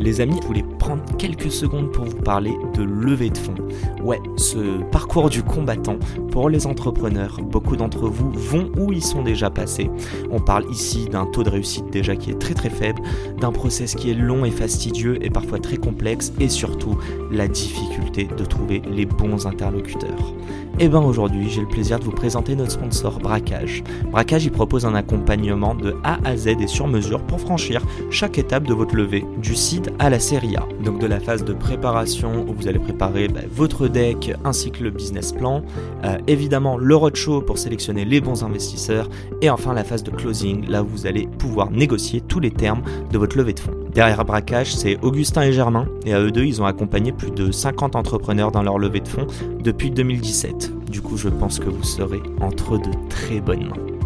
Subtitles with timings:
[0.00, 3.54] Les amis, je voulais prendre quelques secondes pour vous parler de levée de fonds.
[4.02, 5.98] Ouais, ce parcours du combattant
[6.30, 7.38] pour les entrepreneurs.
[7.42, 9.90] Beaucoup d'entre vous vont où ils sont déjà passés.
[10.30, 13.02] On parle ici d'un taux de réussite déjà qui est très très faible,
[13.38, 16.96] d'un process qui est long et fastidieux et parfois très complexe et surtout
[17.30, 20.34] la difficulté de trouver les bons interlocuteurs.
[20.78, 23.82] Et bien aujourd'hui, j'ai le plaisir de vous présenter notre sponsor Braquage.
[24.10, 28.38] Braquage, il propose un accompagnement de A à Z et sur mesure pour franchir chaque
[28.38, 30.66] étape de votre levée, du seed à la série A.
[30.82, 34.82] Donc de la phase de préparation où vous allez préparer bah, votre deck ainsi que
[34.82, 35.62] le business plan,
[36.04, 39.08] euh, évidemment le roadshow pour sélectionner les bons investisseurs
[39.42, 42.82] et enfin la phase de closing là où vous allez pouvoir négocier tous les termes
[43.10, 43.74] de votre levée de fonds.
[43.92, 47.50] Derrière Braquage, c'est Augustin et Germain et à eux deux, ils ont accompagné plus de
[47.50, 49.26] 50 entrepreneurs dans leur levée de fonds
[49.60, 50.88] depuis 2017.
[50.90, 54.00] Du coup, je pense que vous serez entre de très bonnes mains.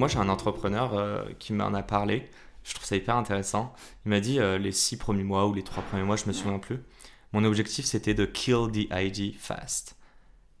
[0.00, 2.26] Moi, j'ai un entrepreneur euh, qui m'en a parlé.
[2.64, 3.74] Je trouve ça hyper intéressant.
[4.06, 6.32] Il m'a dit euh, les six premiers mois ou les trois premiers mois, je me
[6.32, 6.78] souviens plus.
[7.32, 9.96] Mon objectif, c'était de kill the ID fast.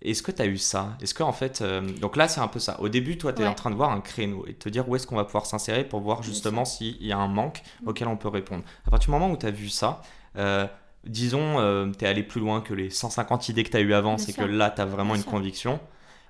[0.02, 0.96] Est-ce que tu as eu ça?
[1.02, 2.80] Est-ce que en fait, euh, donc là c'est un peu ça.
[2.80, 3.50] Au début, toi, tu es Ouais.
[3.50, 5.44] en train de voir un créneau et de te dire où est-ce qu'on va pouvoir
[5.44, 8.62] s'insérer pour voir justement s'il y a un manque auquel on peut répondre.
[8.86, 10.00] À partir du moment où tu as vu ça,
[10.36, 10.66] euh,
[11.04, 14.16] disons, tu es allé plus loin que les 150 idées que tu as eues avant,
[14.16, 15.30] c'est que là, tu as vraiment Bien une sûr.
[15.30, 15.80] conviction.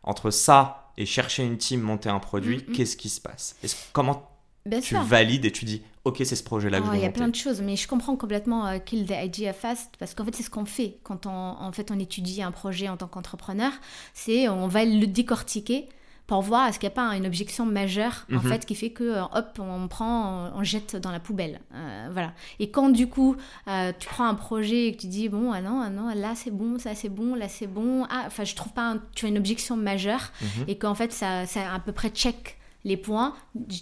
[0.02, 2.74] Entre ça et chercher une team, monter un produit, Mm, mm.
[2.74, 3.54] qu'est-ce qui se passe?
[3.62, 4.28] Est-ce- Comment
[4.66, 5.02] Bien tu sûr.
[5.02, 7.28] valides et tu dis, ok, c'est ce projet-là que Oh, je il y a plein
[7.28, 10.42] de choses, mais je comprends complètement euh, kill the idea fast parce qu'en fait c'est
[10.42, 13.72] ce qu'on fait quand on, en fait on étudie un projet en tant qu'entrepreneur,
[14.14, 15.88] c'est on va le décortiquer
[16.26, 18.42] pour voir est-ce qu'il n'y a pas une objection majeure en Mhm.
[18.42, 22.32] fait qui fait que euh, hop on prend, on jette dans la poubelle, Euh, voilà.
[22.60, 23.34] Et quand du coup
[23.68, 26.34] euh, tu prends un projet et que tu dis bon ah non ah non là
[26.36, 29.26] c'est bon ça c'est bon là c'est bon ah enfin je trouve pas un- tu
[29.26, 30.64] as une objection majeure Mhm.
[30.68, 33.34] et qu'en fait ça, ça à peu près check les points,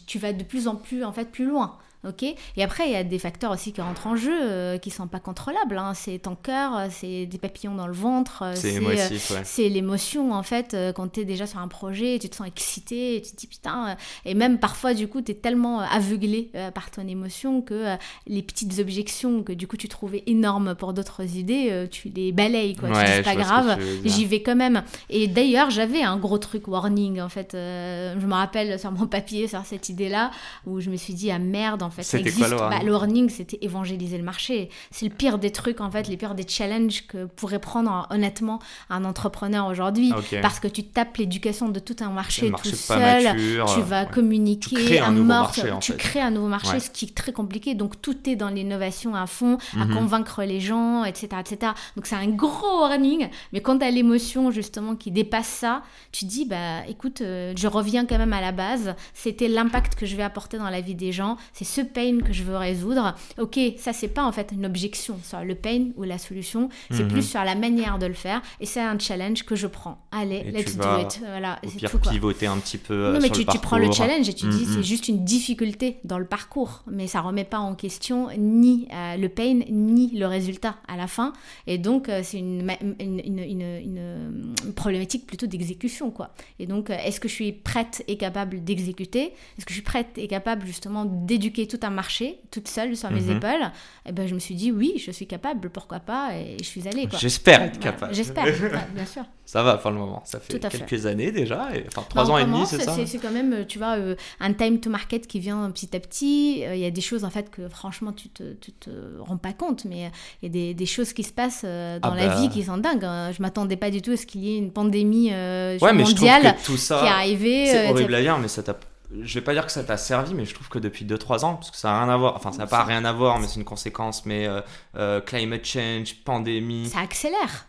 [0.09, 1.76] tu vas de plus en plus en fait plus loin.
[2.06, 4.91] Ok Et après, il y a des facteurs aussi qui rentrent en jeu euh, qui
[4.91, 5.76] sont pas contrôlables.
[5.76, 5.94] hein.
[5.94, 9.42] C'est ton cœur, euh, c'est des papillons dans le ventre, euh, C'est euh, ouais.
[9.42, 12.47] c'est l'émotion en fait euh, quand tu es déjà sur un projet, tu te sens
[12.47, 16.91] excité, tu te dis putain, et même parfois du coup tu es tellement aveuglé par
[16.92, 17.97] ton émotion que
[18.28, 22.76] les petites objections que du coup tu trouvais énormes pour d'autres idées, tu les balayes
[22.76, 24.82] quoi, Ouais, c'est pas grave, j'y vais quand même.
[25.10, 29.48] Et d'ailleurs j'avais un gros truc warning en fait, je me rappelle sur mon papier
[29.48, 30.30] sur cette idée là
[30.65, 32.50] où je me suis dit ah merde en fait ça C'était quoi, existe.
[32.50, 35.91] le warning Bah, le warning c'était évangéliser le marché, c'est le pire des trucs en
[35.91, 38.60] fait, les pires des challenges que pourrait prendre honnêtement
[38.91, 40.12] un entrepreneur aujourd'hui.
[40.16, 40.41] Ok.
[40.43, 44.10] Parce que tu tapes l'éducation de tout un marché tout seul, mature, tu vas ouais.
[44.10, 45.98] communiquer Tu crées un à nouveau mort, marché, en tu fait.
[45.98, 46.81] crées un nouveau marché, Ouais.
[46.81, 47.75] ce qui est très compliqué.
[47.75, 49.94] Donc tout est dans l'innovation à fond, à Mhm.
[49.94, 51.72] convaincre les gens, etc., etc.
[51.97, 53.28] Donc c'est un gros warning.
[53.53, 55.82] Mais quand tu as l'émotion justement qui dépasse ça,
[56.12, 58.94] tu dis bah écoute, euh, je reviens quand même à la base.
[59.15, 61.37] C'était l'impact que je vais apporter dans la vie des gens.
[61.53, 63.15] C'est ce pain que je veux résoudre.
[63.39, 66.69] Ok, ça c'est pas en fait une objection sur le pain ou la solution.
[66.91, 67.09] C'est Mhm.
[67.12, 68.43] plus sur la manière de le faire.
[68.61, 69.99] Et c'est un challenge que je prends.
[70.11, 71.21] Allez, Et let's tu do it.
[71.21, 72.11] Voilà, Au pire, tout quoi.
[72.12, 74.34] pivoter un petit peu euh, Non, mais sur tu, le tu prends le challenge et
[74.34, 74.83] tu dis c'est mm.
[74.84, 79.28] juste une difficulté dans le parcours, mais ça remet pas en question ni euh, le
[79.28, 81.33] pain ni le résultat à la fin.
[81.66, 86.31] Et donc euh, c'est une, ma- une, une, une- une, problématique plutôt d'exécution quoi.
[86.59, 89.33] Et donc euh, est-ce que je suis prête et capable d'exécuter?
[89.56, 93.10] Est-ce que je suis prête et capable justement d'éduquer tout un marché toute seule sur
[93.10, 93.36] mes Mhm.
[93.36, 93.70] épaules
[94.06, 96.86] Et ben je me suis dit oui, je suis capable, pourquoi pas Et je suis
[96.88, 97.08] allée.
[97.18, 98.14] J'espère être Voilà, capable.
[98.14, 99.22] J'espère, ouais, bien sûr.
[99.44, 100.22] Ça va pour le moment.
[100.26, 101.68] Ça fait quelques années déjà.
[101.74, 103.78] Et, enfin, trois Bah, ans et demi, c'est ça C'est c'est quand même, euh, tu
[103.78, 106.62] vois, euh, un time to market qui vient petit à petit.
[106.66, 108.91] Euh, Il y a des choses, en fait, que franchement, tu te, tu te
[109.21, 110.09] rends pas compte, mais euh,
[110.42, 112.34] il y a des, des choses qui se passent euh, dans Ah la bah.
[112.41, 113.04] vie qui sont dingues.
[113.04, 113.32] hein.
[113.32, 116.04] Je m'attendais pas du tout à ce qu'il y ait une pandémie euh, Ouais, mais
[116.04, 117.00] je mondiale que tout ça.
[117.00, 117.66] qui est arrivée.
[117.68, 118.76] C'est euh, horrible à dire, mais ça t'a.
[119.10, 121.55] Je vais pas dire que ça t'a servi, mais je trouve que depuis 2-3 ans,
[121.55, 123.47] parce que ça a rien à voir, enfin ça n'a pas rien à voir, mais
[123.47, 124.60] c'est une conséquence, mais euh,
[124.97, 127.66] euh, climate change, pandémie, ça accélère.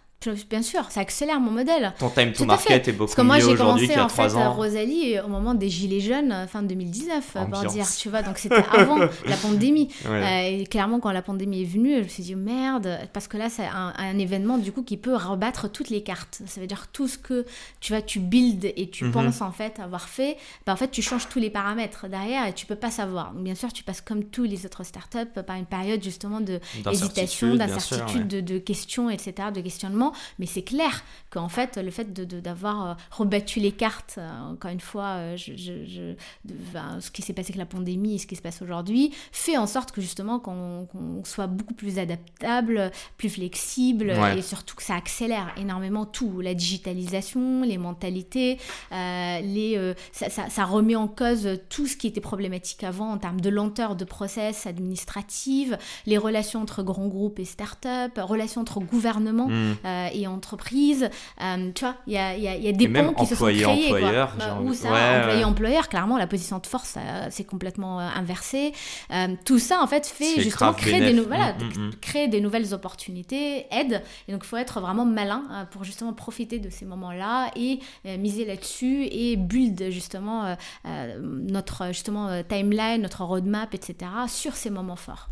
[0.50, 1.94] Bien sûr, ça accélère mon modèle.
[1.98, 4.54] Ton time to market est beaucoup Parce que moi, j'ai commencé en fait 3 ans.
[4.54, 8.22] Rosalie au moment des gilets jaunes, euh, fin 2019, euh, pour dire, tu vois.
[8.22, 9.90] Donc c'était avant la pandémie.
[10.10, 10.56] Ouais.
[10.56, 13.38] Euh, et clairement, quand la pandémie est venue, je me suis dit merde, parce que
[13.38, 16.42] là, c'est un, un événement du coup qui peut rebattre toutes les cartes.
[16.48, 17.46] Ça veut dire tout ce que
[17.80, 19.12] tu vois, tu builds et tu Mhm.
[19.12, 20.36] penses en fait avoir fait,
[20.66, 23.34] bah, en fait, tu changes tous les paramètres derrière et tu peux pas savoir.
[23.34, 26.60] Donc, bien sûr, tu passes comme tous les autres startups par une période justement de
[26.90, 28.42] hésitation, D'incertitude, bien sûr, d'incertitude, ouais.
[28.42, 30.09] de, de questions, etc., de questionnement.
[30.40, 34.30] Mais c'est clair qu'en fait, le fait de- de- d'avoir euh, rebattu les cartes, euh,
[34.52, 36.12] encore une fois, euh, je, je- je-
[36.46, 39.12] de- ben, ce qui s'est passé avec la pandémie et ce qui se passe aujourd'hui,
[39.32, 40.88] fait en sorte que justement qu'on
[41.24, 44.40] soit beaucoup plus adaptable, plus flexible Ouais.
[44.40, 46.42] et surtout que ça accélère énormément tout.
[46.42, 48.58] La digitalisation, les mentalités,
[48.92, 53.12] euh, les, euh, ça, ça- ça remet en cause tout ce qui était problématique avant
[53.12, 58.62] en termes de lenteur de process administrative, les relations entre grands groupes et start-up, relations
[58.62, 59.76] entre gouvernements Mm.
[59.86, 61.10] euh, et entreprises.
[61.42, 63.46] Euh, tu vois, il y a, y a- y a des ponts qui se sont
[63.46, 63.90] créés.
[63.90, 64.00] quoi.
[64.00, 68.08] j'ai Bah, Ou ça, Ouais, employé-employeur, clairement, la position de force, ça, c'est complètement euh,
[68.16, 68.74] inversé.
[69.12, 71.92] Euh, tout ça, en fait, fait justement créer des, voilà, Mm, mm, mm.
[72.02, 74.02] créer des nouvelles opportunités, aide.
[74.28, 77.80] Et donc, il faut être vraiment malin euh, pour justement profiter de ces moments-là et
[78.06, 80.56] euh, miser là-dessus et build justement euh,
[80.86, 83.96] euh, notre justement euh, timeline, notre roadmap, etc.
[84.28, 85.30] sur ces moments forts.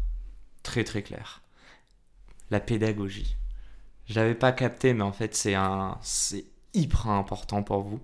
[0.64, 1.42] Très très clair.
[2.52, 3.36] La pédagogie.
[4.08, 8.00] J'avais pas capté, mais en fait, c'est un, c'est hyper important pour vous.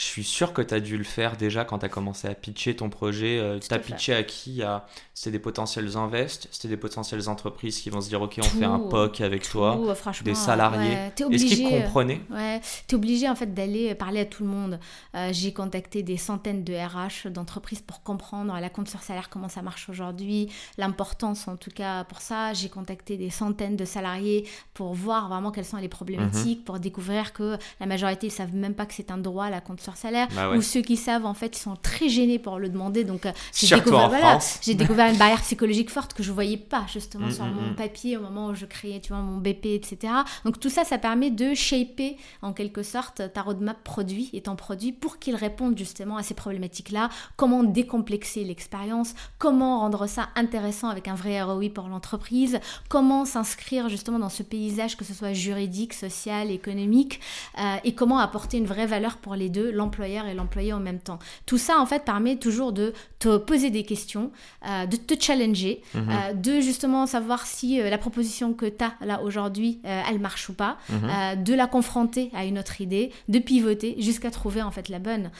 [0.00, 2.34] Je suis sûr que tu as dû le faire déjà quand tu as commencé à
[2.34, 3.38] pitcher ton projet.
[3.38, 4.62] Euh, tu as pitché à qui?
[4.62, 4.86] À...
[5.12, 8.64] C'était des potentiels invests, c'était des potentielles entreprises qui vont se dire Ok, on fait
[8.64, 8.78] un.
[8.78, 9.78] POC avec toi.
[9.78, 9.94] Euh,
[10.24, 10.92] des salariés.
[10.94, 12.22] ouais, Est-ce qu'ils euh, comprenaient?
[12.30, 14.80] Ouais, tu es obligé en fait d'aller parler à tout le monde.
[15.14, 19.50] Euh, j'ai contacté des centaines de RH d'entreprises pour comprendre la compte sur salaire, comment
[19.50, 20.48] ça marche aujourd'hui,
[20.78, 22.54] l'importance en tout cas pour ça.
[22.54, 25.90] J'ai contacté des centaines de salariés pour voir vraiment quelles sont les Mhm.
[25.90, 29.60] problématiques, pour découvrir que la majorité ne savent même pas que c'est un droit la
[29.60, 30.28] compte sur salaire.
[30.34, 30.56] Bah ouais.
[30.56, 33.04] Ou ceux qui savent en fait ils sont très gênés pour le demander.
[33.04, 36.84] Donc euh, j'ai découvert, voilà, j'ai découvert une barrière psychologique forte que je voyais pas
[36.92, 37.74] justement Mm, sur mm, mon mm.
[37.74, 40.12] papier au moment où je créais tu vois mon BP etc
[40.44, 44.56] donc tout ça ça permet de shaper en quelque sorte ta roadmap produit et ton
[44.56, 49.14] produit pour qu'il réponde justement à ces problématiques là comment décomplexer l'expérience?
[49.38, 52.60] Comment rendre ça intéressant avec un vrai ROI pour l'entreprise?
[52.88, 57.20] Comment s'inscrire justement dans ce paysage que ce soit juridique social économique
[57.58, 59.69] euh, et comment apporter une vraie valeur pour les deux?
[59.70, 63.70] L'employeur et l'employé en même temps tout ça en fait permet toujours de te poser
[63.70, 64.30] des questions
[64.68, 66.08] euh, de te challenger Mhm.
[66.10, 70.48] euh, de justement savoir si euh, la proposition que tu as là aujourd'hui, elle marche
[70.48, 71.44] ou pas, Mhm.
[71.44, 75.30] de la confronter à une autre idée, de pivoter jusqu'à trouver en fait la bonne.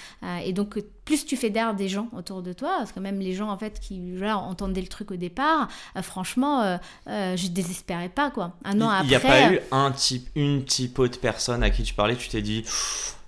[0.44, 3.50] Et donc plus tu fédères des gens autour de toi, parce que même les gens
[3.50, 6.76] en fait qui entendaient le truc au départ, euh, franchement, euh,
[7.08, 8.52] euh, je désespérais pas quoi.
[8.64, 9.28] Un an Il n'y a après.
[9.28, 12.64] pas eu un type, une type de personne à qui tu parlais, tu t'es dit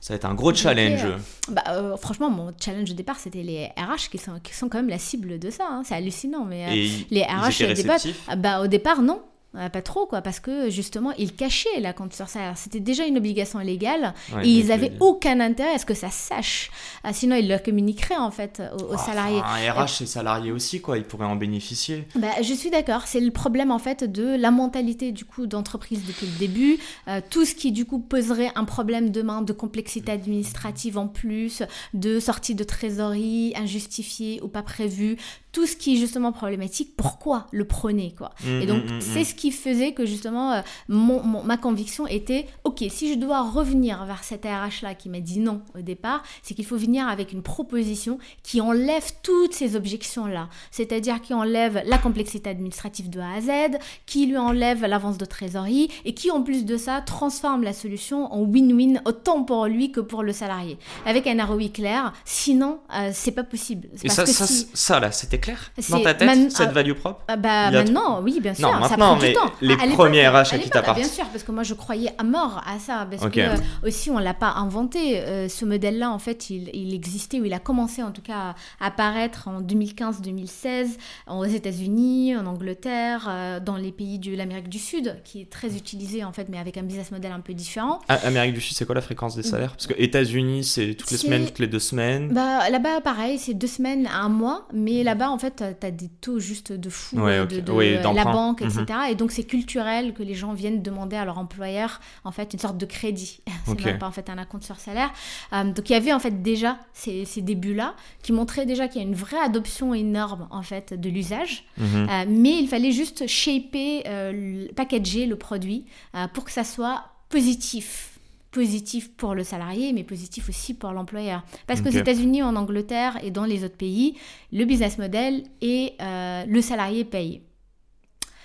[0.02, 1.06] ça va être un gros challenge.
[1.48, 4.78] Bah, euh, franchement, mon challenge au départ, c'était les RH qui sont, qui sont quand
[4.78, 5.64] même la cible de ça.
[5.70, 5.82] hein.
[5.86, 8.20] C'est hallucinant, mais euh, Et les RH réceptifs?
[8.26, 9.22] Ah bah, au départ, non.
[9.54, 12.56] Euh, pas trop, quoi, parce que justement, ils cachaient la compte sur salaire.
[12.56, 15.86] C'était déjà une obligation légale Ouais, et ils donc, avaient euh, aucun intérêt à ce
[15.86, 16.70] que ça sache.
[17.04, 19.40] Ah, sinon, ils le communiqueraient en fait aux, salariés.
[19.44, 20.96] Un RH, c'est salarié aussi, quoi.
[20.96, 22.06] Ils pourraient en bénéficier.
[22.14, 26.04] Bah, je suis d'accord, c'est le problème en fait de la mentalité du coup d'entreprise
[26.06, 26.78] depuis le début,
[27.08, 31.62] Euh, tout ce qui du coup poserait un problème demain de complexité administrative en plus,
[31.94, 35.16] de sortie de trésorerie injustifiée ou pas prévue,
[35.52, 39.00] tout ce qui est justement problématique, pourquoi le prôner quoi Mm, Et donc mm, mm,
[39.00, 39.24] c'est mm.
[39.24, 43.42] ce qui faisait que justement euh, mon, mon- ma conviction était, ok, si je dois
[43.42, 47.06] revenir vers cette RH là qui m'a dit non au départ, c'est qu'il faut venir
[47.06, 53.10] avec une proposition qui enlève toutes ces objections là, c'est-à-dire qui enlève la complexité administrative
[53.10, 56.76] de A à Z, qui lui enlève l'avance de trésorerie et qui en plus de
[56.78, 61.44] ça transforme la solution en win-win autant pour lui que pour le salarié, avec un
[61.44, 62.12] ROI clair.
[62.24, 63.88] Sinon, euh, c'est pas possible.
[64.02, 66.68] Et Parce ça, que ça, si- ça, là, c'était clair dans ta tête, man- cette
[66.70, 68.66] ah, value propre ah bah maintenant, oui, bien sûr.
[68.66, 69.52] Non, ça maintenant, prend du mais temps.
[69.60, 72.22] les l'époque- premiers RH à qui t'as Bien sûr, parce que moi je croyais à
[72.22, 75.18] mort à ça, parce que euh, aussi on l'a pas inventé.
[75.20, 78.54] Euh, ce modèle-là, en fait, il, il existait ou il a commencé en tout cas
[78.80, 80.96] à apparaître en 2015-2016
[81.28, 85.76] aux États-Unis, en Angleterre, euh, dans les pays de l'Amérique du Sud, qui est très
[85.76, 88.00] utilisé en fait, mais avec un business model un peu différent.
[88.08, 89.72] Ah, Amérique du Sud, c'est quoi la fréquence des salaires?
[89.72, 92.28] Parce que États-Unis, c'est toutes les semaines, toutes les deux semaines.
[92.32, 95.90] Bah, là-bas, pareil, c'est deux semaines à un mois, mais là-bas, en fait, tu as
[95.90, 98.68] des taux juste de fou Ouais, de, de Oui, la banque, Mhm.
[98.68, 98.98] etc.
[99.10, 102.58] Et donc, c'est culturel que les gens viennent demander à leur employeur, en fait, une
[102.58, 103.40] sorte de crédit.
[103.66, 105.10] c'est même pas, en fait, un acompte sur salaire.
[105.52, 109.00] Euh, donc, il y avait, en fait, déjà ces, ces débuts-là qui montraient déjà qu'il
[109.02, 111.64] y a une vraie adoption énorme, en fait, de l'usage.
[111.78, 111.86] Mhm.
[112.10, 115.86] Euh, mais il fallait juste shaper, euh, packager le produit
[116.34, 118.11] pour que ça soit positif
[118.52, 121.42] positif pour le salarié, mais positif aussi pour l'employeur.
[121.66, 121.90] Parce qu'aux.
[121.90, 124.16] États-Unis, en Angleterre et dans les autres pays,
[124.52, 127.42] le business model est euh, le salarié paye.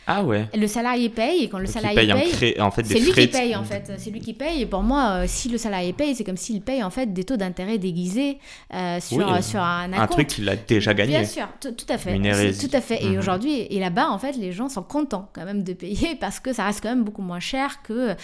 [0.08, 0.48] Ah ouais.
[0.56, 3.00] Le salarié paye et quand le Donc, salarié paye, un paye, cré- en fait c'est
[3.00, 4.62] lui qui paye en fait, c'est lui qui paye.
[4.62, 7.24] Et pour moi, euh, si le salarié paye, c'est comme s'il paye en fait des
[7.26, 8.38] taux d'intérêt déguisés
[8.74, 10.12] euh, sur, Oui, sur un Un acompte.
[10.12, 11.18] truc qu'il a déjà gagné.
[11.18, 12.16] Bien sûr, tout, à fait.
[12.18, 13.04] Tout à fait.
[13.04, 13.20] Et Mhm.
[13.20, 16.54] aujourd'hui, et là-bas, en fait, les gens sont contents quand même de payer parce que
[16.54, 18.16] ça reste quand même beaucoup moins cher que euh,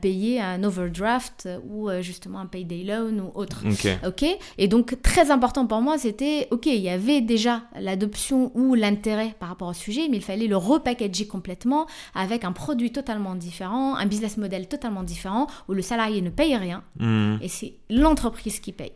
[0.00, 3.62] payer un overdraft ou euh, justement un payday loan ou autre.
[3.66, 3.88] Ok.
[4.06, 4.24] Ok,
[4.58, 9.34] et donc très important pour moi, c'était ok, il y avait déjà l'adoption ou l'intérêt
[9.38, 13.96] par rapport au sujet, mais il fallait le repackager complètement avec un produit totalement différent,
[13.96, 17.36] un business model totalement différent où le salarié ne paye rien Hmm.
[17.40, 18.92] et c'est l'entreprise qui paye.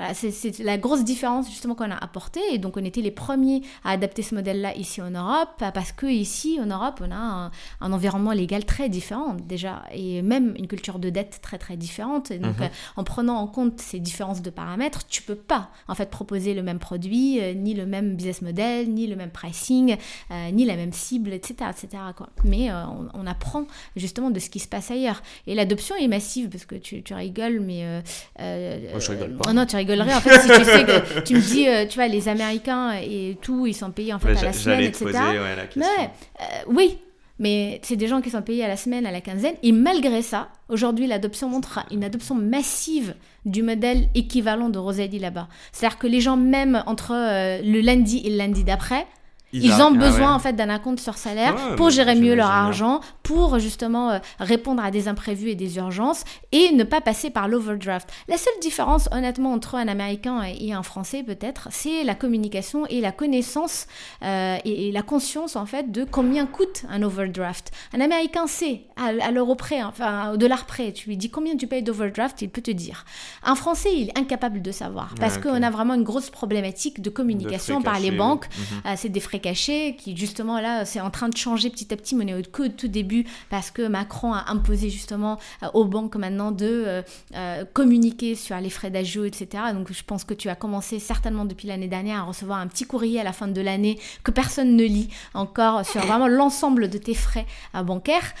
[0.00, 3.60] Voilà, c'est- la grosse différence justement qu'on a apportée et donc on était les premiers
[3.84, 7.50] à adapter ce modèle-là ici en Europe parce que ici en Europe on a un,
[7.82, 12.30] un environnement légal très différent déjà et même une culture de dette très très différente
[12.30, 12.62] et donc Mhm.
[12.64, 16.54] euh, en prenant en compte ces différences de paramètres tu peux pas en fait proposer
[16.54, 19.96] le même produit euh, ni le même business model ni le même pricing
[20.30, 23.64] euh, ni la même cible etc etc quoi mais on, on apprend
[23.96, 27.12] justement de ce qui se passe ailleurs et l'adoption est massive parce que tu, tu
[27.12, 28.02] rigoles mais
[28.38, 29.50] Moi, je rigole pas.
[29.50, 31.96] oh non tu rigolerais en fait si tu sais que tu me dis euh, tu
[31.98, 35.04] vois les Américains et tout ils sont payés en fait Ouais, à la semaine etc
[35.04, 35.82] poser ouais, la question.
[35.82, 36.98] Ouais, euh, oui,
[37.40, 39.54] mais c'est des gens qui sont payés à la semaine, à la quinzaine.
[39.62, 43.14] Et malgré ça, aujourd'hui, l'adoption montre une adoption massive
[43.46, 45.48] du modèle équivalent de Rosalie là-bas.
[45.72, 49.06] C'est-à-dire que les gens, même entre euh, le lundi et le lundi d'après,
[49.52, 50.34] ils, ont ah besoin ouais.
[50.34, 52.56] en fait d'un acompte sur salaire Ouais, pour gérer mieux leur bien.
[52.56, 57.30] argent, pour justement euh, répondre à des imprévus et des urgences et ne pas passer
[57.30, 58.08] par l'overdraft.
[58.28, 63.00] La seule différence honnêtement entre un Américain et un Français peut-être, c'est la communication et
[63.00, 63.86] la connaissance
[64.24, 67.70] euh, et, et la conscience en fait de combien coûte un overdraft.
[67.94, 71.56] Un Américain sait à, à l'euro près, enfin au dollar près, tu lui dis combien
[71.56, 73.04] tu payes d'overdraft, il peut te dire.
[73.44, 77.10] Un Français il est incapable de savoir parce qu'on a vraiment une grosse problématique de
[77.10, 78.82] communication De par les banques Mhm.
[78.86, 81.96] euh, c'est des frais cachés qui justement là c'est en train de changer petit à
[81.96, 82.88] petit mais on est au tout, tout
[83.22, 87.02] début parce que Macron a imposé justement euh, aux banques maintenant de euh,
[87.34, 91.44] euh, communiquer sur les frais d'agio etc donc je pense que tu as commencé certainement
[91.44, 94.76] depuis l'année dernière à recevoir un petit courrier à la fin de l'année que personne
[94.76, 97.46] ne lit encore sur vraiment l'ensemble de tes frais
[97.84, 98.34] bancaires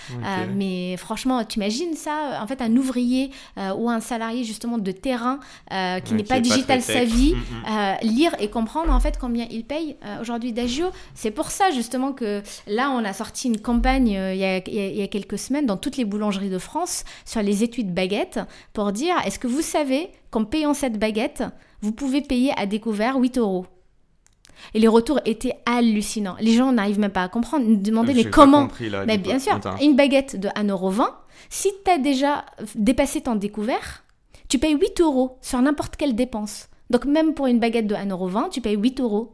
[0.54, 3.30] mais franchement, tu imagines ça En fait, un ouvrier
[3.76, 5.40] ou un salarié justement de terrain
[6.04, 6.96] qui n'est pas digital tech.
[6.96, 7.96] savvy, Mm, mm.
[8.02, 10.86] lire et comprendre en fait combien il paye aujourd'hui d'agio.
[11.14, 14.96] C'est pour ça justement que là, on a sorti une campagne il y, a, il
[14.96, 18.40] y a- quelques semaines dans toutes les boulangeries de France sur les étuis de baguettes
[18.72, 21.42] pour dire est-ce que vous savez qu'en payant cette baguette,
[21.82, 23.66] vous pouvez payer à découvert 8 euros?
[24.74, 26.36] Et les retours étaient hallucinants.
[26.40, 27.64] Les gens n'arrivent même pas à comprendre.
[27.66, 29.76] Ils nous demandaient mais comment compris, là, mais bien sûr, Attends.
[29.80, 31.06] une baguette de 1,20€,
[31.48, 34.04] si tu as déjà dépassé ton découvert,
[34.48, 36.68] tu payes 8 euros sur n'importe quelle dépense.
[36.90, 39.32] Donc même pour une baguette de 1,20€, tu payes 8 euros.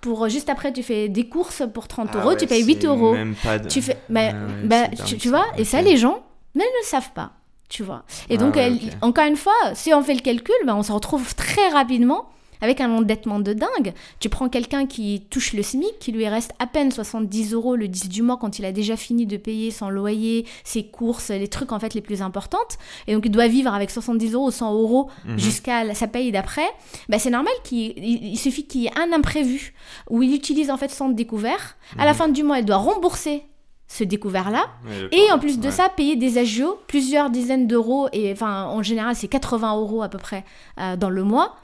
[0.00, 2.64] Pour euh, juste après, tu fais des courses pour 30 Ah euros, ouais, tu payes
[2.64, 3.12] 8 c'est euros.
[3.14, 5.96] même pas de- Tu fais, bah, Ah ouais, bah, tu, tu vois, et ça, les
[5.96, 6.22] gens,
[6.54, 7.32] mais ils ne le savent pas,
[7.68, 8.04] tu vois.
[8.30, 8.92] Et Ah donc, ouais, elle- ok.
[9.02, 12.80] encore une fois, si on fait le calcul, bah, on se retrouve très rapidement avec
[12.80, 13.92] un endettement de dingue.
[14.20, 17.88] Tu prends quelqu'un qui touche le SMIC, qui lui reste à peine 70 euros le
[17.88, 21.48] 10 du mois quand il a déjà fini de payer son loyer, ses courses, les
[21.48, 24.50] trucs en fait les plus importantes, et donc il doit vivre avec 70 euros ou
[24.50, 25.38] 100 euros Mhm.
[25.38, 26.66] jusqu'à sa paye d'après,
[27.08, 29.74] bah, c'est normal qu'il il- il suffit qu'il y ait un imprévu
[30.10, 31.76] où il utilise en fait son découvert.
[31.98, 32.16] À la Mhm.
[32.16, 33.42] fin du mois, il doit rembourser
[33.86, 34.66] ce découvert-là.
[34.86, 35.70] Ouais, Et en plus de Ouais.
[35.72, 40.08] ça, payer des agios, plusieurs dizaines d'euros, et enfin en général c'est 80 euros à
[40.10, 40.44] peu près
[40.78, 41.56] euh, dans le mois,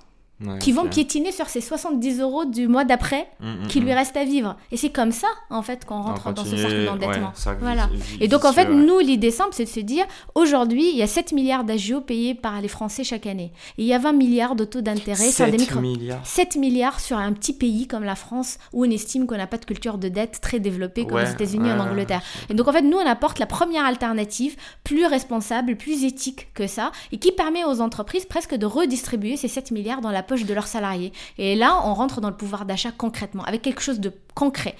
[0.44, 3.90] Ouais, qui vont piétiner sur ces 70 euros du mois d'après Mm, mm, qui lui
[3.90, 3.94] mm.
[3.94, 4.56] reste à vivre.
[4.70, 7.32] Et c'est comme ça en fait qu'on On rentre dans ce cercle d'endettement.
[7.60, 7.88] Voilà.
[8.20, 8.74] Et donc en fait, ouais.
[8.74, 12.34] nous, l'idée simple, c'est de se dire, aujourd'hui, il y a 7 milliards d'agios payés
[12.34, 13.52] par les Français chaque année.
[13.78, 15.80] Et il y a 20 milliards de taux d'intérêt sur des 7 micro...
[15.80, 16.24] milliards.
[16.24, 19.58] 7 milliards sur un petit pays comme la France où on estime qu'on n'a pas
[19.58, 22.22] de culture de dette très développée comme aux États-Unis ouais, en Angleterre.
[22.50, 26.66] Et donc en fait, nous, on apporte la première alternative plus responsable, plus éthique que
[26.66, 30.33] ça et qui permet aux entreprises presque de redistribuer ces 7 milliards dans la poche
[30.42, 31.12] de leurs salariés.
[31.38, 34.74] Et là, on rentre dans le pouvoir d'achat concrètement, avec quelque chose de concret.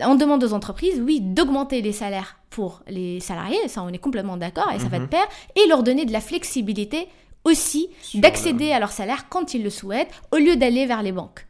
[0.00, 4.36] On demande aux entreprises, oui, d'augmenter les salaires pour les salariés, ça on est complètement
[4.36, 5.08] d'accord et ça va de Mhm.
[5.08, 7.08] pair, et leur donner de la flexibilité
[7.44, 11.46] aussi d'accéder à leur salaire quand ils le souhaitent, au lieu d'aller vers les banques.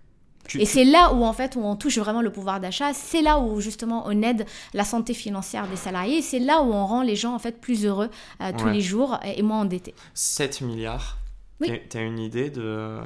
[0.47, 2.93] Tu- Et tu- c'est là où en fait où on touche vraiment le pouvoir d'achat,
[2.93, 6.85] c'est là où justement on aide la santé financière des salariés, c'est là où on
[6.85, 8.11] rend les gens en fait plus heureux
[8.43, 8.73] euh, tous Ouais.
[8.75, 9.95] les jours et, et moins endettés.
[10.13, 11.17] 7 milliards.
[11.61, 11.71] Oui.
[11.89, 12.99] T'as une idée de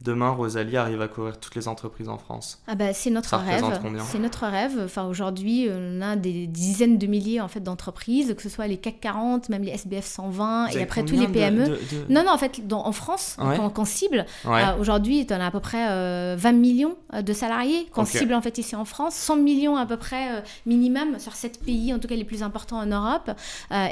[0.00, 3.64] demain Rosalie arrive à couvrir toutes les entreprises en France Ah bah c'est notre rêve.
[4.10, 4.80] C'est notre rêve.
[4.84, 8.76] Enfin aujourd'hui, on a des dizaines de milliers en fait d'entreprises, que ce soit les
[8.76, 11.78] CAC 40, même les SBF 120 et après tous les PME.
[12.08, 13.36] Non non, en fait en France,
[13.74, 17.32] qu'on cible, euh, aujourd'hui, tu en as à peu près 20 euh, millions euh, de
[17.32, 21.34] salariés qu'on cible en fait ici en France, 100 millions à peu près minimum sur
[21.34, 23.30] 7 pays en tout cas les plus importants en Europe.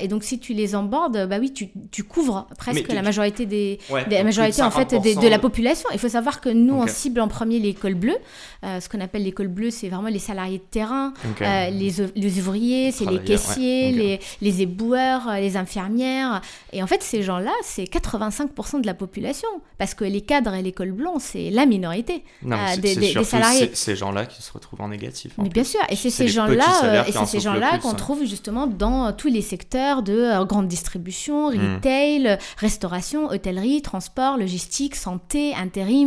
[0.01, 3.79] et donc si tu les embordes, bah oui, tu, tu couvres presque la majorité des,
[3.91, 5.89] la majorité en fait de la population.
[5.97, 8.19] Il faut savoir que nous, on cible en premier l'école bleue.
[8.65, 12.39] Euh, ce qu'on appelle l'école bleue, c'est vraiment les salariés de terrain, euh, les, les,
[12.39, 16.43] ouvriers, c'est les caissiers, les, les, éboueurs, euh, les infirmières.
[16.75, 19.49] Et en fait, ces gens-là, c'est 85% de la population.
[19.79, 23.71] Parce que les cadres et l'école bleue, c'est la minorité des, des, salariés.
[23.73, 25.33] ces gens-là qui se retrouvent en négatif.
[25.39, 29.29] Mais bien sûr, et c'est ces gens-là, c'est ces gens-là qu'on trouve justement dans tous
[29.29, 31.75] les secteurs de grande distribution, hmm.
[31.77, 35.55] retail, restauration, hôtellerie, transport, logistique, santé,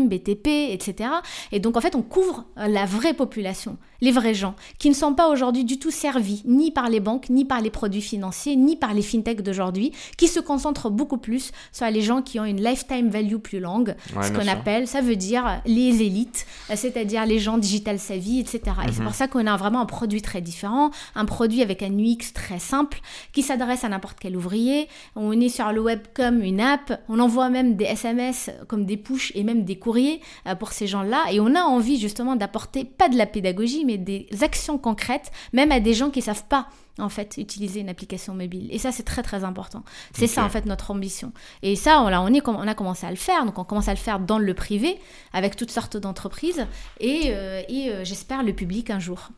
[0.07, 1.09] BTP, etc.
[1.51, 5.13] Et donc en fait, on couvre la vraie population les vrais gens, qui ne sont
[5.13, 8.75] pas aujourd'hui du tout servis ni par les banques, ni par les produits financiers, ni
[8.75, 12.63] par les fintechs d'aujourd'hui, qui se concentrent beaucoup plus sur les gens qui ont une
[12.63, 17.57] lifetime value plus longue, ce qu'on appelle, ça veut dire les élites, c'est-à-dire les gens
[17.57, 18.61] digital savvy, etc.
[18.87, 19.05] Et c'est mhm.
[19.05, 22.59] pour ça qu'on a vraiment un produit très différent, un produit avec un UX très
[22.59, 22.99] simple,
[23.33, 24.87] qui s'adresse à n'importe quel ouvrier.
[25.15, 28.97] On est sur le web comme une app, on envoie même des SMS comme des
[28.97, 32.85] push et même des courriers euh, pour ces gens-là, et on a envie justement d'apporter
[32.85, 36.67] pas de la pédagogie, mais des actions concrètes, même à des gens qui savent pas
[36.99, 38.67] en fait utiliser une application mobile.
[38.71, 39.83] Et ça, c'est très très important.
[40.13, 41.31] C'est ça en fait notre ambition.
[41.61, 43.45] Et ça, on, on, est, on a commencé à le faire.
[43.45, 44.99] Donc on commence à le faire dans le privé
[45.33, 46.65] avec toutes sortes d'entreprises
[46.99, 49.29] et, euh, et euh, j'espère le public un jour.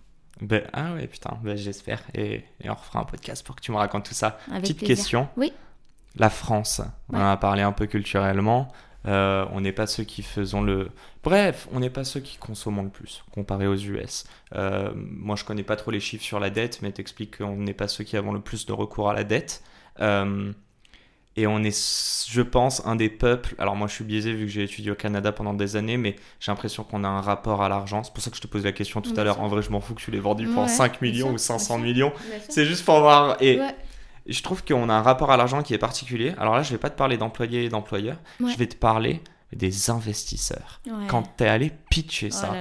[0.41, 2.01] Ben, ah ouais, putain, ben, j'espère.
[2.15, 4.39] Et, on refera un podcast pour que tu me racontes tout ça.
[4.50, 5.29] Petite question.
[5.38, 5.53] Oui.
[6.17, 8.72] La France, on en a parlé un peu culturellement.
[9.08, 10.89] Euh, on n'est pas ceux qui faisons le.
[11.24, 14.25] Bref, on n'est pas ceux qui consommons le plus comparé aux US.
[14.55, 17.74] Euh, moi, je connais pas trop les chiffres sur la dette, mais t'expliques qu'on n'est
[17.74, 19.63] pas ceux qui avons le plus de recours à la dette.
[20.00, 20.51] Euh,
[21.38, 23.55] et on est, je pense, un des peuples.
[23.58, 26.17] Alors, moi, je suis biaisé vu que j'ai étudié au Canada pendant des années, mais
[26.41, 28.03] j'ai l'impression qu'on a un rapport à l'argent.
[28.03, 29.39] C'est pour ça que je te posais la question tout à l'heure.
[29.39, 32.12] En vrai, je m'en fous que tu l'aies vendu pour 5 millions ou 500 millions.
[32.50, 33.38] C'est juste pour voir.
[33.41, 33.60] Et
[34.27, 36.33] je trouve qu'on a un rapport à l'argent qui est particulier.
[36.37, 39.21] Alors là, je vais pas te parler d'employés et d'employeurs, je vais te parler
[39.53, 40.81] des investisseurs.
[41.07, 42.53] Quand tu es allé pitcher oh ça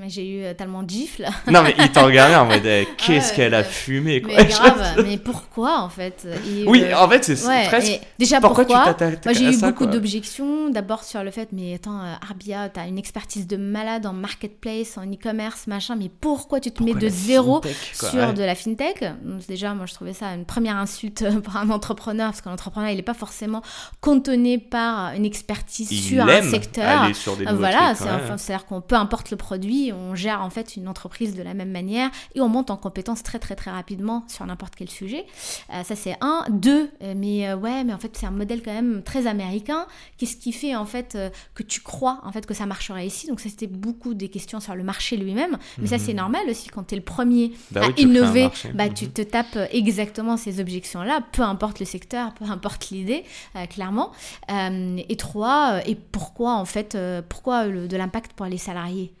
[0.00, 1.26] mais j'ai eu euh, tellement de gifles.
[1.50, 4.34] non, mais il t'en regardé en mode eh, qu'est-ce qu'elle a fumé quoi.
[4.36, 6.26] Mais grave, mais pourquoi en fait
[6.66, 8.00] Oui, euh, en fait, c'est ouais, presque.
[8.18, 10.68] Déjà pourquoi, pourquoi Moi j'ai eu beaucoup d'objections.
[10.70, 14.98] D'abord sur le fait, mais attends, euh, Arbia, t'as une expertise de malade en marketplace,
[14.98, 17.60] en e-commerce, machin, mais pourquoi tu te mets de zéro
[17.92, 19.04] sur de la fintech?
[19.48, 22.96] Déjà, moi je trouvais ça une première insulte pour un entrepreneur, parce qu'un entrepreneur il
[22.96, 23.62] n'est pas forcément
[24.00, 27.02] cantonné par une expertise sur un secteur.
[27.02, 30.88] Aller sur des voilà, c'est-à-dire qu'on peu importe le produit on gère en fait une
[30.88, 34.46] entreprise de la même manière et on monte en compétence très très très rapidement sur
[34.46, 35.26] n'importe quel sujet.
[35.72, 36.44] Euh, ça c'est un.
[36.50, 39.86] Deux, euh, mais euh, ouais, mais en fait c'est un modèle quand même très américain.
[40.18, 41.18] Qu'est-ce qui fait en fait
[41.54, 43.26] que tu crois en fait que ça marcherait ici?
[43.26, 45.58] Donc ça c'était beaucoup des questions sur le marché lui-même.
[45.78, 46.18] Mais ça c'est mhm.
[46.18, 49.12] normal aussi quand tu es le premier bah à innover, bah, tu mhm.
[49.12, 53.24] te tapes exactement ces objections-là, peu importe le secteur, peu importe l'idée,
[53.70, 54.12] clairement.
[54.48, 56.96] et trois, et pourquoi en fait,
[57.28, 59.12] pourquoi de l'impact pour les salariés?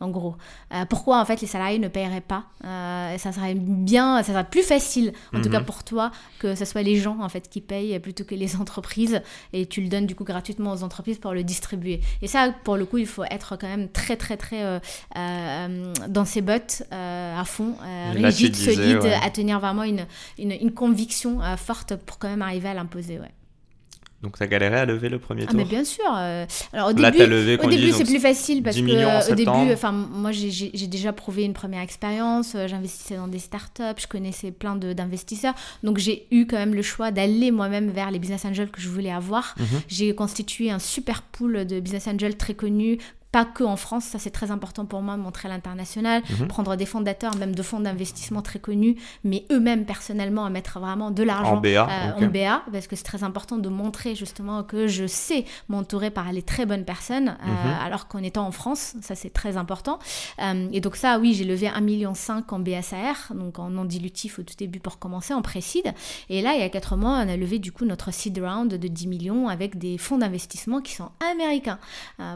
[0.00, 0.36] En gros.
[0.72, 2.44] Euh, pourquoi en fait les salariés ne paieraient pas?
[2.64, 5.66] Euh, Ça serait bien, ça serait plus facile, en tout cas mhm.
[5.66, 9.22] pour toi, que ce soit les gens en fait qui payent plutôt que les entreprises,
[9.52, 12.00] et tu le donnes du coup gratuitement aux entreprises pour le distribuer.
[12.22, 14.80] Et ça, pour le coup, il faut être quand même très très très
[15.16, 17.74] euh, dans ses bottes à fond,
[18.14, 20.06] rigide, solide, à tenir vraiment une,
[20.38, 23.18] une, une conviction forte pour quand même arriver à l'imposer.
[23.18, 23.30] Ouais.
[24.24, 26.04] Donc, tu as galéré à lever le premier tour ah, mais bien sûr.
[26.16, 30.32] Euh, alors, au début, au début c'est plus facile parce que au début, enfin, moi,
[30.32, 32.54] j'ai déjà prouvé une première expérience.
[32.54, 35.54] Euh, j'investissais dans des startups, je connaissais plein d'investisseurs.
[35.82, 38.88] Donc, j'ai eu quand même le choix d'aller moi-même vers les business angels que je
[38.88, 39.54] voulais avoir.
[39.58, 39.66] Mhm.
[39.88, 42.98] J'ai constitué un super pool de business angels très connus
[43.34, 46.46] pas que en France, ça c'est très important pour moi, montrer l'international, mhm.
[46.46, 48.94] prendre des fondateurs, même de fonds d'investissement très connus,
[49.24, 52.94] mais eux-mêmes personnellement à mettre vraiment de l'argent en BA, euh, en BA parce que
[52.94, 57.36] c'est très important de montrer justement que je sais m'entourer par les très bonnes personnes,
[57.42, 57.84] euh, mhm.
[57.84, 59.98] alors qu'en étant en France, ça c'est très important.
[60.40, 64.38] Euh, et donc ça, oui, j'ai levé 1,5 million en BSAR, donc en non dilutif
[64.38, 65.92] au tout début pour commencer, en précide.
[66.28, 68.72] Et là, il y a 4 mois, on a levé du coup notre seed round
[68.72, 71.80] de 10 millions avec des fonds d'investissement qui sont américains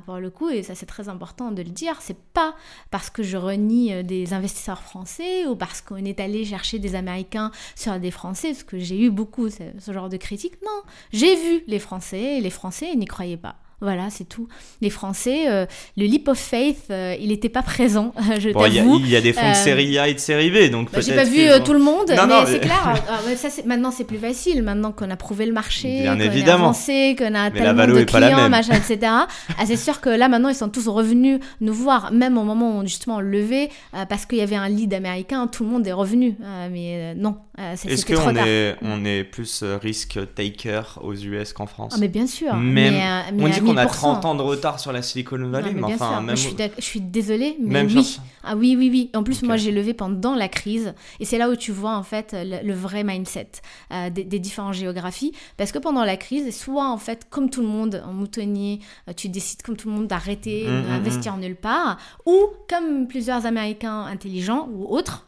[0.04, 2.56] pour le coup, et ça c'est très important de le dire, c'est pas
[2.90, 6.96] parce que je renie euh, des investisseurs français ou parce qu'on est allé chercher des
[6.96, 10.60] Américains sur des Français, parce que j'ai eu beaucoup ce, genre de critiques.
[10.64, 13.56] Non, j'ai vu les Français et les Français n'y croyaient pas.
[13.80, 14.48] Voilà, c'est tout.
[14.80, 15.64] Les Français, euh,
[15.96, 18.98] le leap of faith, euh, il n'était pas présent, je Bon, il y, a- t'avoue.
[18.98, 21.00] il y a des fonds de Euh, série A et de série B, donc Bah.
[21.00, 23.00] J'ai pas vu tout le monde, Non, mais c'est clair.
[23.08, 24.62] ah, ça, maintenant, c'est plus facile.
[24.64, 28.48] Maintenant qu'on a prouvé le marché, qu'on a avancé, qu'on a Mais tellement de clients,
[28.48, 28.98] machin, etc.
[29.12, 29.28] ah,
[29.64, 32.82] c'est sûr que là, maintenant, ils sont tous revenus nous voir, même au moment où
[32.82, 35.92] justement on levait, euh, parce qu'il y avait un lead américain, tout le monde est
[35.92, 36.34] revenu.
[36.72, 37.36] Mais non,
[37.76, 41.92] c'est- Est-ce qu'on est, on est plus risk taker aux US qu'en France?
[41.94, 42.54] Ah, mais bien sûr.
[42.54, 42.90] Même- mais,
[43.34, 43.88] mais On à dit qu'on a 1000%.
[43.88, 46.72] 30 ans de retard sur la Silicon Non, Valley, mais enfin, même, je, suis d'ac-
[46.78, 48.18] je suis désolée, mais même oui.
[48.44, 49.10] Ah oui, oui, oui.
[49.14, 50.94] En plus, moi, j'ai levé pendant la crise.
[51.20, 53.50] Et c'est là où tu vois, en fait, le, le vrai mindset
[53.92, 55.32] euh, des, des différentes géographies.
[55.56, 59.12] Parce que pendant la crise, soit, en fait, comme tout le monde, en moutonnier, euh,
[59.14, 61.98] tu décides comme tout le monde d'arrêter, Mm, mm, d'investir nulle part.
[62.26, 62.36] Ou,
[62.68, 65.26] comme plusieurs Américains intelligents ou autres,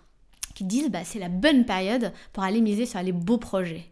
[0.54, 3.84] qui disent, bah, c'est la bonne période pour aller miser sur les beaux projets.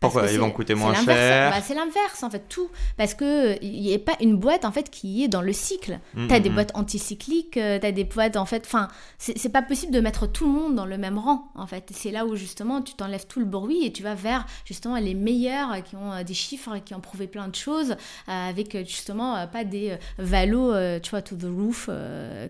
[0.00, 1.50] Parce Pourquoi Ils vont coûter moins cher.
[1.50, 4.70] Bah, c'est l'inverse en fait tout parce que il n'y a pas une boîte en
[4.70, 5.98] fait qui est dans le cycle.
[6.14, 6.54] Mm, T'as mm, des mm.
[6.54, 8.62] boîtes anticycliques, euh, t'as des boîtes en fait.
[8.64, 11.90] Enfin, c'est pas possible de mettre tout le monde dans le même rang en fait.
[11.92, 15.14] C'est là où justement tu t'enlèves tout le bruit et tu vas vers justement les
[15.14, 17.92] meilleurs qui ont euh, des chiffres qui ont prouvé plein de choses
[18.28, 21.90] euh, avec justement pas des valos, tu vois, to the roof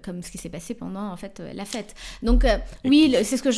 [0.02, 1.94] comme ce qui s'est passé pendant en fait la fête.
[2.22, 2.44] Donc
[2.84, 3.50] oui, c'est ce que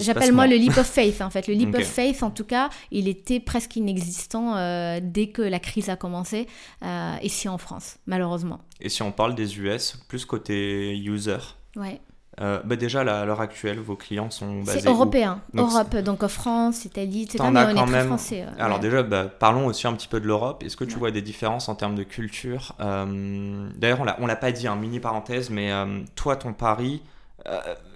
[0.00, 1.46] j'appelle moi le leap of faith en fait.
[1.46, 5.58] Le leap of faith en tout cas, il était presque inexistant euh, dès que la
[5.58, 6.46] crise a commencé
[6.82, 8.60] euh, ici en France, malheureusement.
[8.80, 11.38] Et si on parle des US, plus côté user,
[11.76, 12.00] Ouais.
[12.40, 15.70] euh, bah déjà là, à l'heure actuelle, vos clients sont basés C'est où européen, Donc,
[15.70, 17.38] Europe, donc France, Italie, etc.
[17.52, 18.42] Mais on est quand très même- français.
[18.46, 18.82] euh, Alors ouais.
[18.82, 20.62] déjà, bah, parlons aussi un petit peu de l'Europe.
[20.62, 20.98] Est-ce que tu Ouais.
[21.00, 24.66] vois des différences en termes de culture Euh, D'ailleurs, on l'a, on l'a pas dit,
[24.68, 25.70] un mini parenthèse, mais
[26.14, 27.02] toi, ton pari,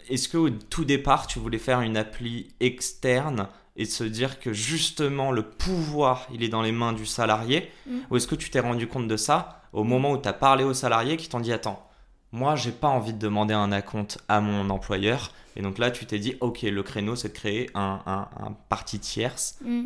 [0.09, 4.53] est-ce que au tout départ, tu voulais faire une appli externe et se dire que
[4.53, 7.99] justement le pouvoir, il est dans les mains du salarié Mm.
[8.11, 10.65] Ou est-ce que tu t'es rendu compte de ça au moment où tu as parlé
[10.65, 11.89] aux salariés qui t'ont dit attends,
[12.33, 15.33] moi, j'ai pas envie de demander un acompte à mon employeur.
[15.57, 18.53] Et donc là, tu t'es dit, ok, le créneau, c'est de créer un, un, un
[18.69, 19.59] parti tierce.
[19.63, 19.85] Mm.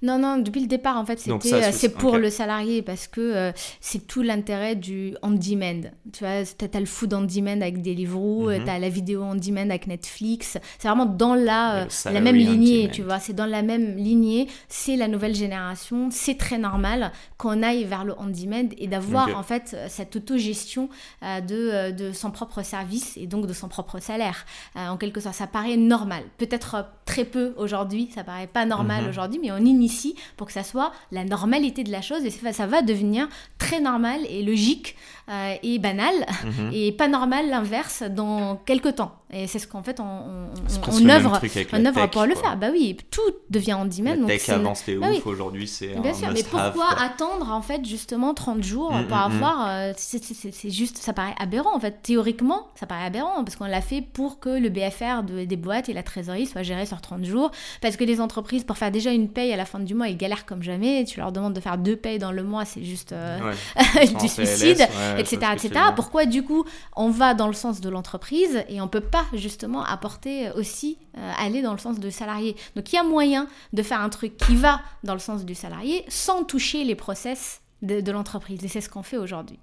[0.00, 3.20] Non, non, depuis le départ, en fait, c'était, euh, c'est- pour le salarié parce que
[3.20, 5.90] euh, c'est tout l'intérêt du on-demand.
[6.12, 8.64] Tu vois, t'as, le food on-demand avec Deliveroo, euh, Mhm.
[8.64, 10.56] t'as la vidéo on-demand avec Netflix.
[10.78, 13.18] C'est vraiment dans la, la même lignée, tu vois.
[13.18, 14.46] C'est dans la même lignée.
[14.68, 16.10] C'est la nouvelle génération.
[16.12, 20.88] C'est très normal qu'on aille vers le on-demand et d'avoir, en fait, cette autogestion
[21.24, 24.46] euh, de, de son propre service et donc de son propre salaire.
[24.76, 26.22] Euh, en quelque sorte, ça paraît normal.
[26.36, 29.08] Peut-être très peu aujourd'hui, ça paraît pas normal Mhm.
[29.10, 32.66] aujourd'hui, mais on initie pour que ça soit la normalité de la chose et ça
[32.66, 34.94] va devenir très normal et logique
[35.30, 36.70] euh, et banal Mhm.
[36.72, 39.12] et pas normal l'inverse dans quelques temps.
[39.30, 41.38] Et c'est ce qu'en fait on, on, œuvre,
[41.72, 42.56] on œuvre tech, pour le faire.
[42.56, 44.14] Bah oui, tout devient en demand.
[44.20, 45.22] La tech avant c'était bah ouf, oui.
[45.26, 47.02] aujourd'hui c'est Bien un sûr, mais pourquoi quoi.
[47.02, 51.34] attendre en fait justement 30 jours Mm, pour mm, avoir euh, c'est juste ça paraît
[51.38, 55.22] aberrant en fait théoriquement ça paraît aberrant parce qu'on l'a fait pour que le BFR
[55.24, 58.64] de- des boîtes et la trésorerie soient gérés sur 30 jours parce que les entreprises
[58.64, 61.04] pour faire déjà une paye à la fin du mois ils galèrent comme jamais.
[61.04, 64.06] Tu leur demandes de faire deux payes dans le mois c'est juste euh, Ouais.
[64.06, 66.64] du PLS, suicide ouais, etc etc pourquoi du coup
[66.96, 71.32] on va dans le sens de l'entreprise et on peut pas justement apporter aussi euh,
[71.38, 74.36] aller dans le sens du salarié donc il y a moyen de faire un truc
[74.36, 78.64] qui va dans le sens du salarié sans toucher les process de, de l'entreprise.
[78.64, 79.58] Et c'est ce qu'on fait aujourd'hui.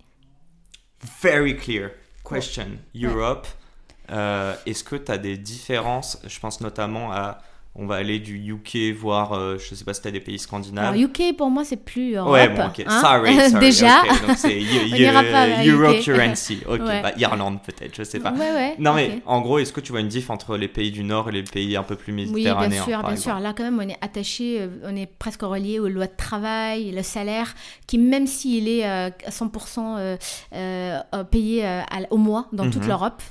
[1.21, 1.91] Very clear.
[2.27, 2.79] Question.
[2.95, 3.64] Europe, euh,
[4.09, 7.39] est-ce que tu as des différences Je pense notamment à.
[7.77, 10.39] On va aller du UK voir, euh, je sais pas si tu as des pays
[10.39, 10.93] scandinaves.
[10.93, 12.85] alors UK pour moi c'est plus Europe ouais, bon, ok.
[12.87, 13.01] hein.
[13.01, 13.59] sorry, sorry.
[13.59, 14.61] déjà ok, donc c'est
[15.67, 16.01] Euro UK.
[16.01, 16.59] currency.
[16.69, 17.01] Ok, Ouais.
[17.01, 18.31] bah, Irlande peut-être, je sais pas.
[18.31, 20.89] ouais ouais Non, mais en gros, est-ce que tu vois une diff entre les pays
[20.91, 23.39] du Nord et les pays un peu plus Oui, bien méditerranéens sûr, bien sûr.
[23.39, 26.91] Là, quand même, on est attaché, euh, on est presque relié aux lois de travail,
[26.91, 27.53] le salaire,
[27.87, 30.17] qui, même s'il est euh, à 100% euh,
[30.53, 32.87] euh, euh, payé euh, au mois dans toute Mhm.
[32.87, 33.21] l'Europe,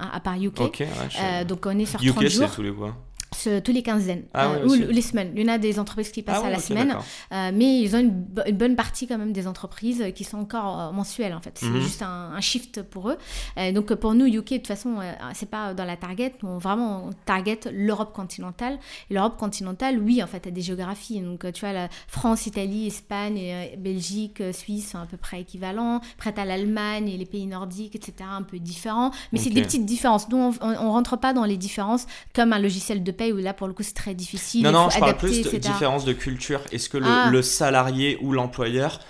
[0.00, 0.60] hein, à part UK.
[0.60, 2.54] Ok, ouais, je- Euh, donc, on est sur UK, 30 c'est jours.
[2.54, 2.94] tous les ce-
[3.64, 5.32] tous les quinzaines Ah euh, ou les semaines.
[5.34, 6.96] Il y en a des entreprises qui passent Ah à la semaine,
[7.32, 10.24] euh, mais ils ont une, bo- une bonne partie quand même des entreprises euh, qui
[10.24, 11.52] sont encore euh, mensuelles en fait.
[11.54, 11.80] C'est Mhm.
[11.80, 13.16] juste un, un shift pour eux.
[13.58, 16.32] Euh, donc euh, pour nous, UK, de toute façon, euh, c'est pas dans la target.
[16.42, 18.78] Nous, on- vraiment, on target l'Europe continentale.
[19.10, 21.20] L'Europe continentale, oui, en fait, a des géographies.
[21.20, 25.16] Donc euh, tu vois, la France, Italie, Espagne, euh, Belgique, euh, Suisse sont à peu
[25.16, 26.00] près équivalents.
[26.18, 29.10] Prête à l'Allemagne et les pays nordiques, etc., un peu différents.
[29.32, 30.28] Mais c'est des petites différences.
[30.28, 33.38] Nous, on, on, on rentre pas dans les différences comme un logiciel de paye où
[33.38, 34.62] là, pour le coup, c'est très difficile.
[34.62, 35.58] Non, non, je parle plus de etc.
[35.58, 36.60] différence de culture.
[36.72, 37.28] Est-ce que le, Ah.
[37.30, 39.00] le salarié ou l'employeur,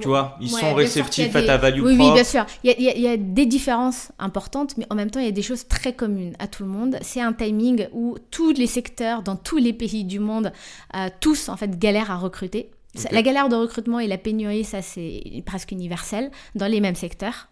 [0.00, 2.46] tu vois, ils Ouais, sont réceptifs à ta value Oui, propre oui, bien sûr.
[2.62, 5.32] Y a- il y a des différences importantes, mais en même temps, il y a
[5.32, 6.98] des choses très communes à tout le monde.
[7.02, 10.52] C'est un timing où tous les secteurs, dans tous les pays du monde,
[10.94, 12.70] euh, tous, en fait, galèrent à recruter.
[13.10, 17.48] La galère de recrutement et la pénurie, ça c'est presque universel dans les mêmes secteurs.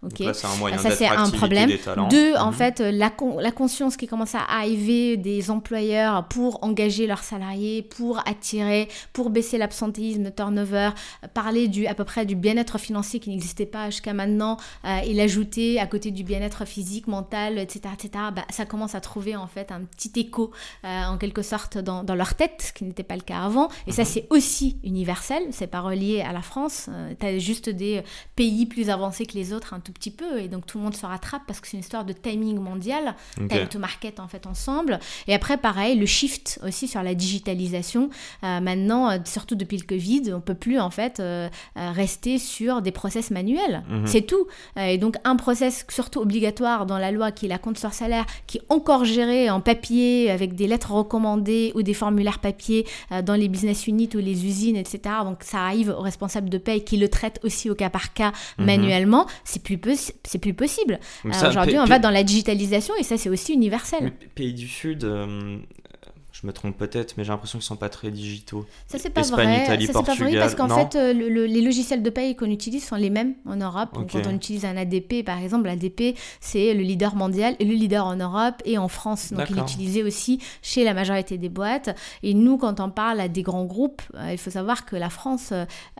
[0.76, 1.70] Ça c'est un problème.
[2.10, 2.52] Deux, en mhm.
[2.52, 8.18] fait, la, la conscience qui commence à arriver des employeurs pour engager leurs salariés, pour
[8.28, 10.90] attirer, pour baisser l'absentéisme, le turnover,
[11.32, 15.14] parler du à peu près du bien-être financier qui n'existait pas jusqu'à maintenant euh, et
[15.14, 18.24] l'ajouter à côté du bien-être physique, mental, etc., etc.
[18.36, 20.50] Bah, ça commence à trouver en fait un petit écho
[20.84, 23.68] euh, en quelque sorte dans, dans, leur tête, ce qui n'était pas le cas avant.
[23.86, 24.08] Et ça mhm.
[24.08, 26.88] c'est aussi universel c'est pas relié à la France.
[26.88, 28.02] Euh, tu as juste des
[28.36, 30.96] pays plus avancés que les autres un tout petit peu, et donc tout le monde
[30.96, 34.46] se rattrape parce que c'est une histoire de timing mondial, time to market en fait
[34.46, 34.98] ensemble.
[35.26, 38.10] Et après, pareil, le shift aussi sur la digitalisation.
[38.44, 41.22] Euh, maintenant, euh, surtout depuis le Covid, on peut plus en fait
[41.76, 43.82] rester sur des process manuels.
[43.88, 44.06] Mhm.
[44.06, 44.46] C'est tout.
[44.76, 48.26] et donc un process surtout obligatoire dans la loi qui est la compte sur salaire,
[48.46, 52.86] qui est encore géré en papier avec des lettres recommandées ou des formulaires papier
[53.24, 56.84] dans les business units ou les usines, etc donc ça arrive aux responsables de paye
[56.84, 58.66] qui le traitent aussi au cas par cas mhm.
[58.66, 60.98] manuellement, c'est plus, c'est plus possible.
[61.24, 64.12] Euh, aujourd'hui, on va dans la digitalisation et ça, c'est aussi universel.
[64.34, 65.58] pays du Sud, euh,
[66.40, 68.64] je me trompe peut-être, mais j'ai l'impression qu'ils sont pas très digitaux.
[68.86, 69.64] Ça c'est pas vrai.
[69.64, 70.18] Italie, ça, Portugal.
[70.18, 73.34] Pas vrai parce qu'en fait, euh, les logiciels de paye qu'on utilise sont les mêmes
[73.46, 73.90] en Europe.
[73.92, 78.06] quand on utilise un ADP, par exemple, l'ADP c'est le leader mondial et le leader
[78.06, 79.32] en Europe et en France.
[79.32, 81.94] Donc il est utilisé aussi chez la majorité des boîtes.
[82.22, 85.10] Et nous, quand on parle à des grands groupes, euh, il faut savoir que la
[85.10, 85.52] France,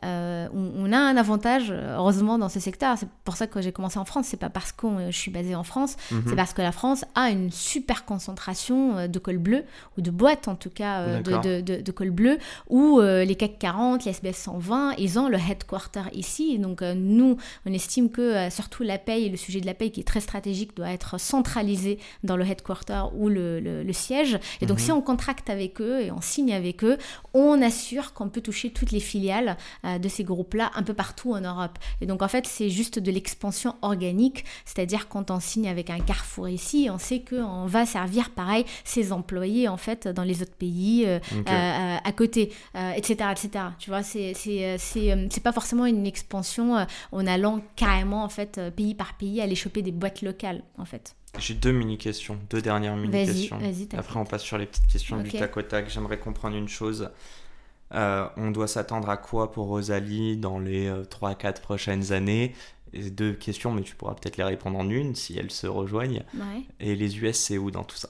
[0.03, 2.97] euh, on, a un avantage, heureusement, dans ce secteur.
[2.97, 4.25] C'est pour ça que j'ai commencé en France.
[4.27, 6.23] C'est pas parce que je suis basée en France, mhm.
[6.27, 9.65] c'est parce que la France a une super concentration de col bleu
[9.97, 12.37] ou de boîtes en tout cas euh, de, de, de, col bleu,
[12.69, 16.57] où euh, les CAC 40, les SBS 120, ils ont le headquarter ici.
[16.59, 20.01] Donc euh, nous, on estime que surtout la paye, le sujet de la paye qui
[20.01, 24.39] est très stratégique, doit être centralisé dans le headquarter ou le, le, siège.
[24.61, 24.85] Et donc mhm.
[24.85, 26.97] si on contracte avec eux et on signe avec eux,
[27.33, 31.41] on assure qu'on peut toucher toutes les filiales de ces groupes-là un peu partout en
[31.41, 31.77] Europe.
[31.99, 35.99] Et donc en fait, c'est juste de l'expansion organique, c'est-à-dire quand on signe avec un
[35.99, 40.55] Carrefour ici, on sait qu'on va servir pareil ses employés en fait dans les autres
[40.55, 42.51] pays euh, euh, euh, à côté,
[42.95, 43.65] etc., etc.
[43.79, 49.15] Tu vois, c'est c'est pas forcément une expansion en allant carrément en fait pays par
[49.15, 51.15] pays aller choper des boîtes locales en fait.
[51.39, 53.57] J'ai deux mini-questions, deux dernières mini-questions.
[53.97, 55.89] Après, on passe sur les petites questions du tac au tac.
[55.89, 57.09] J'aimerais comprendre une chose.
[57.91, 62.53] on doit s'attendre à quoi pour Rosalie dans les 3-4 prochaines années?
[62.93, 66.23] Deux questions, mais tu pourras peut-être les répondre en une si elles se rejoignent.
[66.79, 68.09] Et les US, c'est où dans tout ça?